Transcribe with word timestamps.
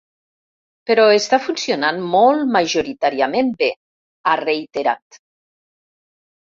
“Però 0.91 1.03
està 1.17 1.39
funcionant 1.49 2.01
molt 2.15 2.49
majoritàriament 2.57 3.55
bé”, 3.63 3.71
ha 4.33 4.39
reiterat. 4.45 5.25